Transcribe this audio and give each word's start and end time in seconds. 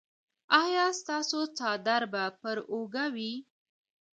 ایا 0.63 0.85
ستاسو 0.99 1.39
څادر 1.57 2.01
به 2.13 2.23
پر 2.41 2.57
اوږه 2.71 3.05
وي؟ 3.15 3.33